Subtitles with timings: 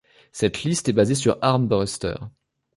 [0.31, 2.15] Cette liste est basée sur Armbruster.